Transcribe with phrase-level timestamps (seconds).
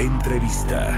[0.00, 0.96] Entrevista.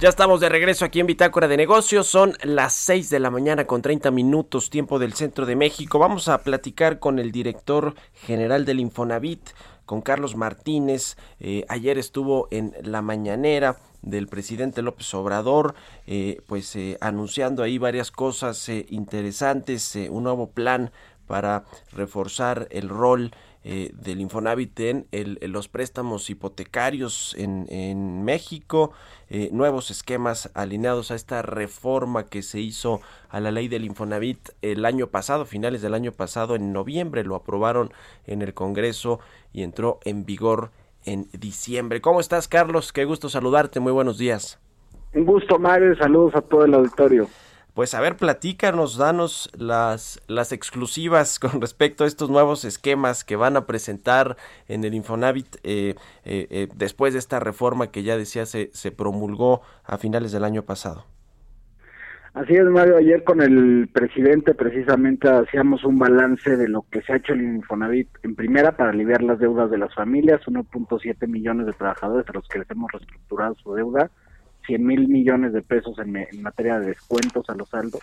[0.00, 2.06] Ya estamos de regreso aquí en Bitácora de Negocios.
[2.06, 5.98] Son las 6 de la mañana con 30 minutos tiempo del centro de México.
[5.98, 9.50] Vamos a platicar con el director general del Infonavit,
[9.86, 11.16] con Carlos Martínez.
[11.40, 15.74] Eh, ayer estuvo en la mañanera del presidente López Obrador,
[16.06, 20.92] eh, pues eh, anunciando ahí varias cosas interesantes, un nuevo plan
[21.26, 23.32] para reforzar el rol
[23.64, 25.06] del Infonavit en
[25.42, 28.92] los préstamos hipotecarios en, en México.
[29.30, 34.50] Eh, nuevos esquemas alineados a esta reforma que se hizo a la ley del Infonavit
[34.62, 37.92] el año pasado, finales del año pasado, en noviembre lo aprobaron
[38.26, 39.20] en el Congreso
[39.52, 40.70] y entró en vigor
[41.04, 42.00] en diciembre.
[42.00, 42.92] ¿Cómo estás, Carlos?
[42.92, 43.80] Qué gusto saludarte.
[43.80, 44.58] Muy buenos días.
[45.14, 45.94] Un gusto, Mario.
[45.96, 47.28] Saludos a todo el auditorio.
[47.78, 53.36] Pues a ver, platícanos, danos las, las exclusivas con respecto a estos nuevos esquemas que
[53.36, 58.16] van a presentar en el Infonavit eh, eh, eh, después de esta reforma que ya
[58.16, 61.04] decía se, se promulgó a finales del año pasado.
[62.34, 62.96] Así es, Mario.
[62.96, 67.42] Ayer con el presidente precisamente hacíamos un balance de lo que se ha hecho el
[67.42, 72.32] Infonavit en primera para aliviar las deudas de las familias, 1.7 millones de trabajadores a
[72.32, 74.10] los que les hemos reestructurado su deuda
[74.68, 76.12] 100 mil millones de pesos en,
[76.42, 78.02] materia de descuentos a los saldos.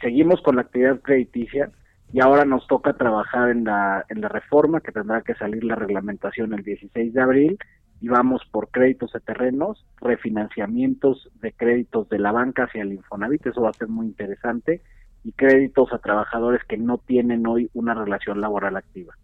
[0.00, 1.70] Seguimos con la actividad crediticia
[2.12, 5.74] y ahora nos toca trabajar en la, en la reforma que tendrá que salir la
[5.74, 7.58] reglamentación el 16 de abril
[8.00, 13.46] y vamos por créditos de terrenos, refinanciamientos de créditos de la banca hacia el Infonavit,
[13.46, 14.82] eso va a ser muy interesante,
[15.24, 19.14] y créditos a trabajadores que no tienen hoy una relación laboral activa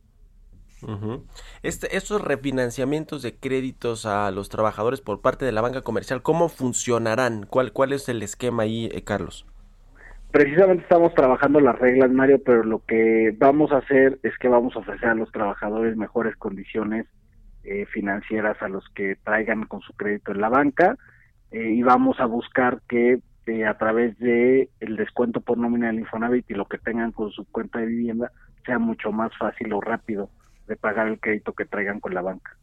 [1.62, 6.48] este, estos refinanciamientos de créditos a los trabajadores por parte de la banca comercial, ¿cómo
[6.48, 7.46] funcionarán?
[7.46, 9.46] ¿Cuál, cuál es el esquema ahí, eh, Carlos?
[10.30, 14.76] Precisamente estamos trabajando las reglas, Mario, pero lo que vamos a hacer es que vamos
[14.76, 17.06] a ofrecer a los trabajadores mejores condiciones
[17.64, 20.96] eh, financieras a los que traigan con su crédito en la banca
[21.50, 23.20] eh, y vamos a buscar que
[23.66, 27.46] a través de el descuento por nómina del Infonavit y lo que tengan con su
[27.46, 28.30] cuenta de vivienda
[28.66, 30.28] sea mucho más fácil o rápido
[30.68, 32.57] de pagar el crédito que traigan con la banca.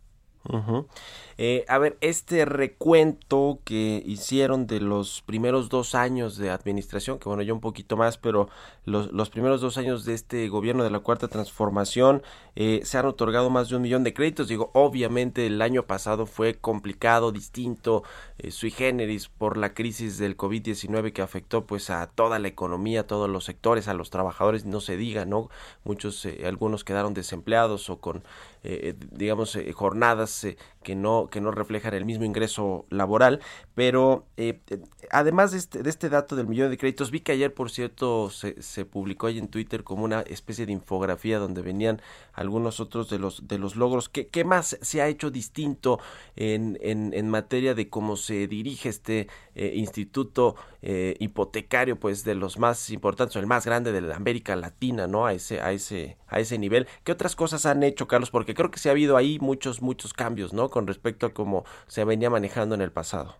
[1.38, 7.28] Eh, a ver, este recuento que hicieron de los primeros dos años de administración, que
[7.28, 8.47] bueno, ya un poquito más, pero
[8.85, 12.23] los, los primeros dos años de este gobierno de la Cuarta Transformación,
[12.56, 14.47] eh, se han otorgado más de un millón de créditos.
[14.47, 18.03] Digo, obviamente el año pasado fue complicado, distinto,
[18.38, 23.01] eh, sui generis por la crisis del COVID-19 que afectó pues a toda la economía,
[23.01, 25.50] a todos los sectores, a los trabajadores, no se diga, ¿no?
[25.83, 28.23] Muchos, algunos quedaron desempleados o con,
[29.12, 30.48] digamos, jornadas
[30.85, 33.41] que no que no reflejan el mismo ingreso laboral,
[33.73, 34.59] pero eh,
[35.09, 38.29] además de este, de este dato del millón de créditos, vi que ayer, por cierto,
[38.29, 42.01] se, se publicó ahí en Twitter como una especie de infografía donde venían
[42.34, 44.09] algunos otros de los, de los logros.
[44.09, 46.00] ¿Qué, qué más se ha hecho distinto
[46.35, 52.35] en, en, en materia de cómo se dirige este eh, instituto eh, hipotecario, pues de
[52.35, 55.25] los más importantes, o el más grande de la América Latina, ¿no?
[55.25, 56.88] A ese, a ese, a ese nivel.
[57.03, 58.29] ¿Qué otras cosas han hecho, Carlos?
[58.29, 60.69] Porque creo que se ha habido ahí muchos, muchos cambios, ¿no?
[60.75, 63.38] Con respecto a cómo se venía manejando en el pasado.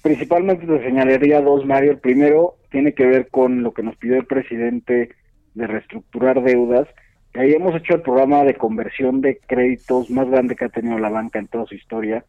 [0.00, 1.90] Principalmente te señalaría dos, Mario.
[1.90, 5.08] El primero tiene que ver con lo que nos pidió el presidente
[5.54, 6.86] de reestructurar deudas.
[7.34, 11.08] Ahí hemos hecho el programa de conversión de créditos más grande que ha tenido la
[11.08, 12.24] banca en toda su historia,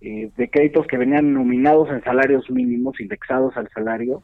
[0.00, 4.22] eh, de créditos que venían nominados en salarios mínimos, indexados al salario.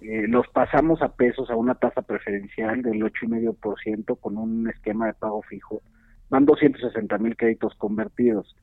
[0.00, 5.12] eh, los pasamos a pesos a una tasa preferencial del 8,5% con un esquema de
[5.12, 5.82] pago fijo.
[6.30, 8.54] Van 260 mil créditos convertidos.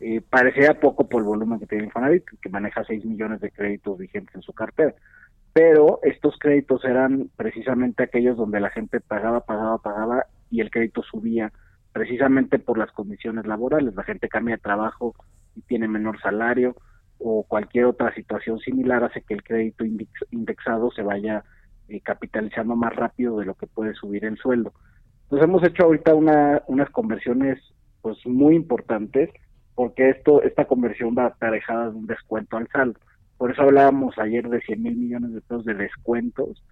[0.00, 3.98] Eh, parecía poco por el volumen que tiene Infonavit, que maneja 6 millones de créditos
[3.98, 4.94] vigentes en su cartera.
[5.52, 11.02] Pero estos créditos eran precisamente aquellos donde la gente pagaba, pagaba, pagaba y el crédito
[11.02, 11.52] subía
[11.92, 13.94] precisamente por las condiciones laborales.
[13.94, 15.14] La gente cambia de trabajo
[15.56, 16.76] y tiene menor salario,
[17.18, 19.84] o cualquier otra situación similar hace que el crédito
[20.30, 21.44] indexado se vaya
[21.88, 24.72] eh, capitalizando más rápido de lo que puede subir el sueldo.
[25.30, 27.60] Entonces hemos hecho ahorita una, unas conversiones
[28.02, 29.30] pues muy importantes
[29.76, 32.98] porque esto esta conversión va aparejada de un descuento al saldo.
[33.38, 36.64] Por eso hablábamos ayer de 100 mil millones de pesos de descuentos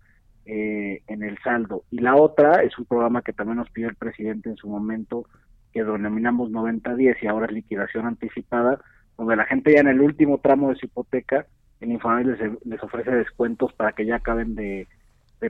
[0.45, 1.85] eh, en el saldo.
[1.91, 5.25] Y la otra es un programa que también nos pidió el presidente en su momento,
[5.73, 8.81] que denominamos 90-10 y ahora es liquidación anticipada,
[9.17, 11.47] donde la gente ya en el último tramo de su hipoteca,
[11.81, 14.89] el Infonavit les, ofrece descuentos para que ya acaben de,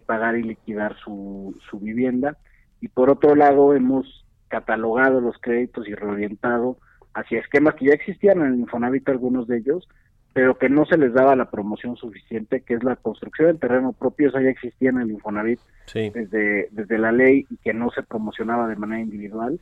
[0.05, 2.37] pagar y liquidar su, su vivienda.
[2.81, 6.79] Y por otro lado, hemos catalogado los créditos y reorientado
[7.15, 9.89] hacia esquemas que ya existían en el Infonavit, algunos de ellos,
[10.33, 13.93] pero que no se les daba la promoción suficiente, que es la construcción del terreno
[13.93, 15.59] propio, eso ya existía en el Infonavit
[15.95, 19.61] desde, desde la ley y que no se promocionaba de manera individual.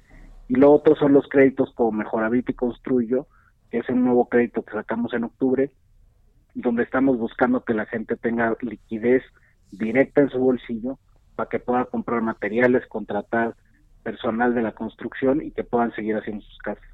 [0.49, 3.27] Y lo otro son los créditos como Mejoravit y Construyo,
[3.71, 5.71] que es un nuevo crédito que sacamos en octubre,
[6.55, 9.23] donde estamos buscando que la gente tenga liquidez
[9.73, 10.99] directa en su bolsillo
[11.37, 13.55] para que pueda comprar materiales, contratar
[14.03, 16.85] personal de la construcción y que puedan seguir haciendo sus casas.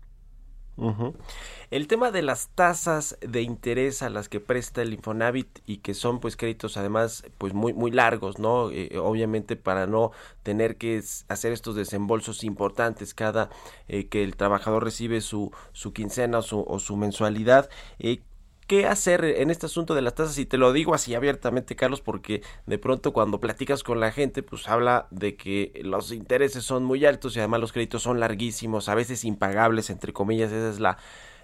[1.70, 5.92] El tema de las tasas de interés a las que presta el Infonavit y que
[5.92, 8.70] son pues créditos además pues muy muy largos, ¿no?
[8.70, 10.12] Eh, obviamente para no
[10.42, 13.50] tener que hacer estos desembolsos importantes cada
[13.86, 17.68] eh, que el trabajador recibe su, su quincena o su, o su mensualidad.
[17.98, 18.22] Eh,
[18.72, 22.00] qué hacer en este asunto de las tasas y te lo digo así abiertamente Carlos
[22.00, 26.82] porque de pronto cuando platicas con la gente pues habla de que los intereses son
[26.82, 30.80] muy altos y además los créditos son larguísimos a veces impagables entre comillas esa es
[30.80, 30.96] la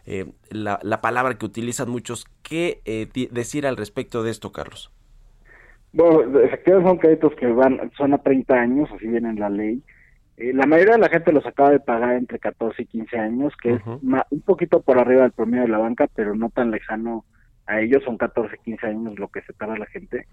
[0.07, 2.25] eh, la, palabra que utilizan muchos.
[2.43, 4.91] Qué eh, decir al respecto de esto Carlos
[5.93, 9.83] bueno efectivamente son créditos que van son a 30 años así viene en la ley
[10.39, 13.53] eh, la mayoría de la gente los acaba de pagar entre 14 y 15 años,
[13.61, 17.25] que es un poquito por arriba del promedio de la banca, pero no tan lejano
[17.67, 20.29] a ellos, son 14, 15 años lo que se tarda la gente.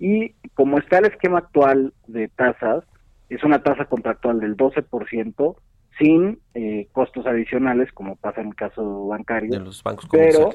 [0.00, 2.84] Y como está el esquema actual de tasas,
[3.28, 5.56] es una tasa contractual del 12%
[5.98, 9.52] sin eh, costos adicionales, como pasa en el caso bancario.
[9.52, 10.50] De los bancos pero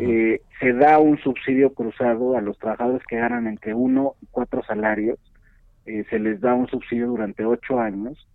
[0.00, 4.64] eh, se da un subsidio cruzado a los trabajadores que ganan entre uno y cuatro
[4.64, 5.18] salarios
[5.86, 8.28] eh, se les da un subsidio durante ocho años,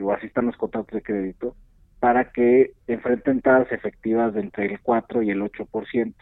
[0.00, 1.56] o así están los contratos de crédito,
[2.00, 5.66] para que enfrenten tasas efectivas de entre el 4 y el 8%.
[5.92, 6.16] Entonces,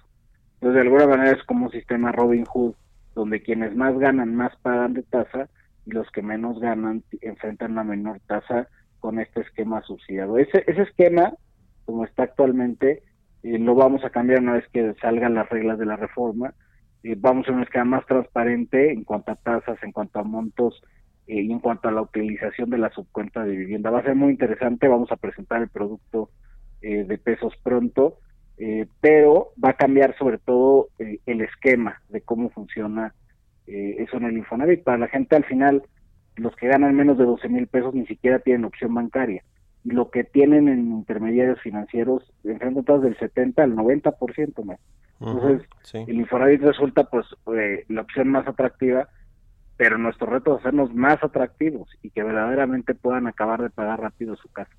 [0.61, 2.75] de alguna manera es como un sistema Robin Hood,
[3.15, 5.49] donde quienes más ganan más pagan de tasa
[5.87, 8.69] y los que menos ganan enfrentan una menor tasa
[9.01, 10.39] con este esquema subsidiado.
[10.39, 11.35] Ese, ese esquema,
[11.85, 13.03] como está actualmente,
[13.43, 16.55] eh, lo vamos a cambiar una vez que salgan las reglas de la reforma
[17.05, 20.83] eh, vamos a una escala más transparente en cuanto a tasas, en cuanto a montos
[21.27, 23.91] eh, y en cuanto a la utilización de la subcuenta de vivienda.
[23.91, 26.31] Va a ser muy interesante, vamos a presentar el producto
[26.81, 28.19] eh, de pesos pronto,
[29.01, 33.13] pero va a cambiar sobre todo el esquema de cómo funciona
[33.67, 34.85] eso en el Infonavit.
[34.85, 35.83] Para la gente al final,
[36.37, 39.43] los que ganan menos de 12 mil pesos ni siquiera tienen opción bancaria.
[39.83, 44.79] Lo que tienen en intermediarios financieros enfrentan tasas del 70 al 90% más.
[45.21, 47.27] Entonces, el Infonavit resulta pues
[47.57, 49.09] eh, la opción más atractiva,
[49.77, 54.37] pero nuestro reto es hacernos más atractivos y que verdaderamente puedan acabar de pagar rápido
[54.37, 54.73] su casa.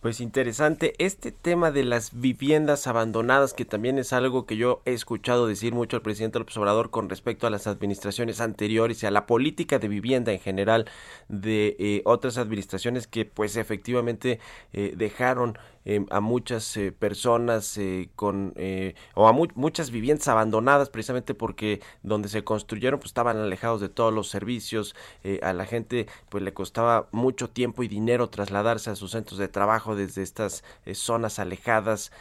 [0.00, 4.92] Pues interesante, este tema de las viviendas abandonadas, que también es algo que yo he
[4.92, 9.10] escuchado decir mucho al presidente López Obrador con respecto a las administraciones anteriores y a
[9.10, 10.84] la política de vivienda en general
[11.28, 14.38] de eh, otras administraciones que pues efectivamente
[14.72, 15.58] eh, dejaron
[15.90, 21.80] Em, a muchas eh, personas eh, con eh, o a muchas viviendas abandonadas precisamente porque
[22.02, 24.94] donde se construyeron pues estaban alejados de todos los servicios
[25.42, 29.48] a la gente pues le costaba mucho tiempo y dinero trasladarse a sus centros de
[29.48, 32.12] trabajo desde estas zonas alejadas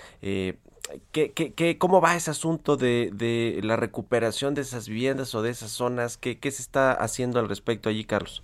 [1.11, 5.41] ¿Qué, qué, qué, ¿Cómo va ese asunto de, de, la recuperación de esas viviendas o
[5.41, 6.15] de esas zonas?
[6.15, 8.41] ¿Qué, ¿Qué se está haciendo al respecto allí, Carlos?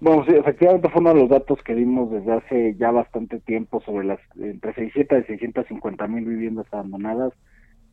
[0.00, 3.80] Bueno, sí, efectivamente fue uno de los datos que dimos desde hace ya bastante tiempo
[3.80, 7.32] sobre las entre 600 y 650 mil viviendas abandonadas,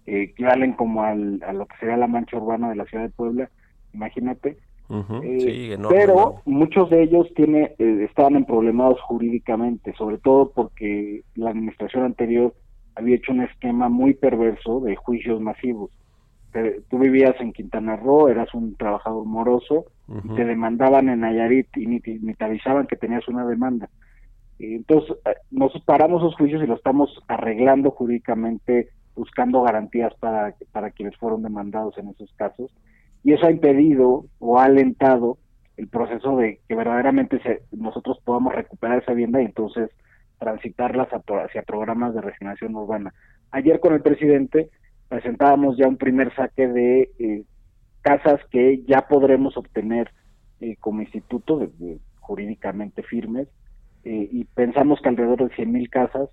[0.05, 3.09] eh, equivalen como al, a lo que sería la mancha urbana de la ciudad de
[3.09, 3.49] Puebla,
[3.93, 4.57] imagínate.
[5.23, 11.51] Eh, pero muchos de ellos tiene, eh, estaban en problemados jurídicamente, sobre todo porque la
[11.51, 12.53] administración anterior
[12.95, 15.89] había hecho un esquema muy perverso de juicios masivos
[16.89, 21.87] tú vivías en Quintana Roo, eras un trabajador moroso, y te demandaban en Nayarit y
[21.87, 23.89] ni, te avisaban que tenías una demanda.
[24.59, 30.91] entonces, eh, nos paramos los juicios y lo estamos arreglando jurídicamente, buscando garantías para, para
[30.91, 32.71] quienes fueron demandados en esos casos.
[33.23, 35.37] Y eso ha impedido o ha alentado
[35.77, 37.39] el proceso de que verdaderamente
[37.71, 39.89] nosotros podamos recuperar esa vivienda y entonces
[40.37, 43.13] transitarlas hacia programas de regeneración urbana.
[43.51, 44.69] Ayer con el presidente
[45.07, 47.43] presentábamos ya un primer saque de eh,
[48.03, 50.11] casas que ya podremos obtener
[50.61, 51.67] eh, como instituto
[52.19, 53.47] jurídicamente firmes
[54.03, 56.29] eh, y pensamos que alrededor de 100.000 casas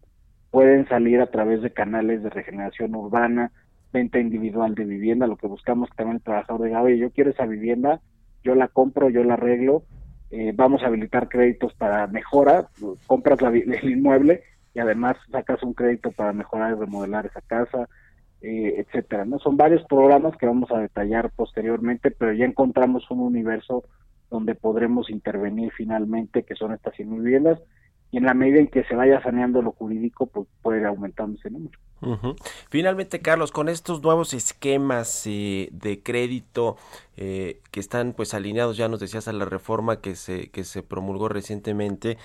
[0.50, 3.52] pueden salir a través de canales de regeneración urbana,
[3.92, 7.30] venta individual de vivienda, lo que buscamos que también el trabajador diga, oye, yo quiero
[7.30, 8.00] esa vivienda,
[8.42, 9.84] yo la compro, yo la arreglo,
[10.30, 12.68] eh, vamos a habilitar créditos para mejora,
[13.06, 14.42] compras la, el inmueble
[14.74, 17.88] y además sacas un crédito para mejorar y remodelar esa casa,
[18.42, 19.24] eh, etcétera.
[19.24, 23.84] No son varios programas que vamos a detallar posteriormente, pero ya encontramos un universo
[24.30, 27.58] donde podremos intervenir finalmente, que son estas 100 viviendas,
[28.10, 31.38] y en la medida en que se vaya saneando lo jurídico, pues puede ir aumentando
[32.70, 36.76] Finalmente, Carlos, con estos nuevos esquemas eh, de crédito
[37.16, 40.82] eh, que están pues alineados, ya nos decías, a la reforma que se, que se
[40.82, 42.16] promulgó recientemente,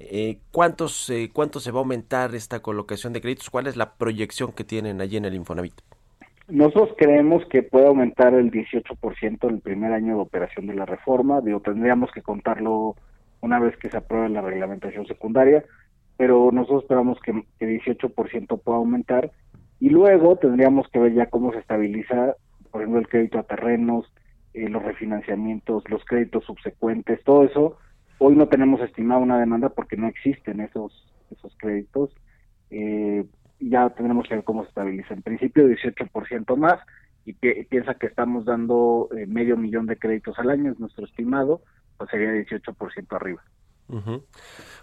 [0.00, 3.50] eh, ¿cuántos, eh, ¿cuánto se va a aumentar esta colocación de créditos?
[3.50, 5.74] ¿Cuál es la proyección que tienen allí en el Infonavit?
[6.48, 10.86] Nosotros creemos que puede aumentar el 18% en el primer año de operación de la
[10.86, 12.96] reforma, digo, tendríamos que contarlo
[13.42, 15.64] una vez que se apruebe la reglamentación secundaria,
[16.20, 19.30] pero nosotros esperamos que, que 18% pueda aumentar
[19.78, 22.36] y luego tendríamos que ver ya cómo se estabiliza,
[22.70, 24.04] por ejemplo, el crédito a terrenos,
[24.52, 27.78] eh, los refinanciamientos, los créditos subsecuentes, todo eso.
[28.18, 32.14] Hoy no tenemos estimada una demanda porque no existen esos esos créditos.
[32.68, 33.24] Eh,
[33.58, 35.14] ya tendremos que ver cómo se estabiliza.
[35.14, 36.80] En principio 18% más
[37.24, 41.62] y piensa que estamos dando eh, medio millón de créditos al año, es nuestro estimado,
[41.96, 43.42] pues sería 18% arriba.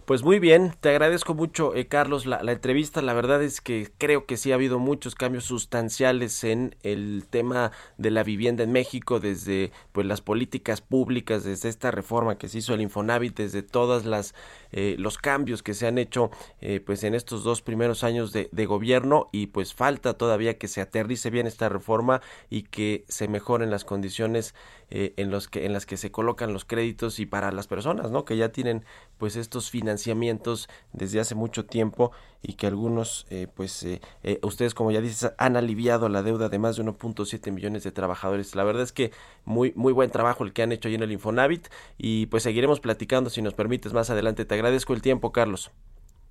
[0.07, 3.01] Pues muy bien, te agradezco mucho, eh, Carlos, la, entrevista.
[3.01, 7.73] La verdad es que creo que sí ha habido muchos cambios sustanciales en el tema
[7.97, 12.59] de la vivienda en México, desde pues las políticas públicas, desde esta reforma que se
[12.59, 14.33] hizo el Infonavit, desde todas las
[14.71, 18.47] eh, los cambios que se han hecho eh, pues en estos dos primeros años de,
[18.53, 23.27] de gobierno y pues falta todavía que se aterrice bien esta reforma y que se
[23.27, 24.55] mejoren las condiciones
[24.89, 28.09] eh, en los que en las que se colocan los créditos y para las personas,
[28.09, 28.23] ¿no?
[28.23, 28.85] Que ya tienen
[29.17, 33.99] pues estos financiamientos desde hace mucho tiempo y que algunos eh, pues eh,
[34.43, 38.55] ustedes como ya dices han aliviado la deuda de más de 1.7 millones de trabajadores.
[38.55, 39.11] La verdad es que
[39.43, 41.67] muy muy buen trabajo el que han hecho ahí en el Infonavit
[41.97, 44.45] y pues seguiremos platicando si nos permites más adelante.
[44.45, 45.71] Te agradezco el tiempo, Carlos.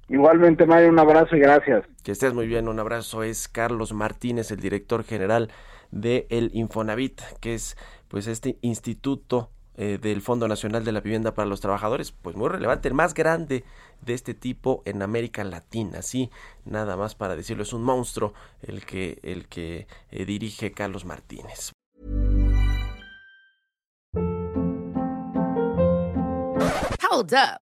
[0.09, 1.85] Igualmente, Mario, un abrazo y gracias.
[2.05, 3.23] Que estés muy bien, un abrazo.
[3.23, 5.51] Es Carlos Martínez, el director general
[5.91, 7.77] de el Infonavit, que es
[8.09, 12.49] pues este instituto eh, del Fondo Nacional de la Vivienda para los Trabajadores, pues muy
[12.49, 13.65] relevante, el más grande
[14.01, 16.31] de este tipo en América Latina, sí,
[16.65, 18.33] nada más para decirlo, es un monstruo
[18.63, 21.73] el que, el que eh, dirige Carlos Martínez.
[27.11, 27.66] Hold up.